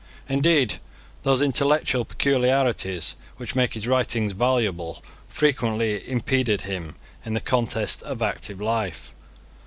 Indeed, 0.27 0.79
those 1.21 1.43
intellectual 1.43 2.05
peculiarities 2.05 3.15
which 3.37 3.53
make 3.53 3.75
his 3.75 3.85
writings 3.85 4.31
valuable 4.31 5.03
frequently 5.29 6.01
impeded 6.09 6.61
him 6.61 6.95
in 7.23 7.35
the 7.35 7.39
contests 7.39 8.01
of 8.01 8.19
active 8.23 8.59
life. 8.59 9.13